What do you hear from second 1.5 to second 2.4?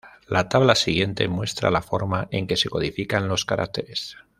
la forma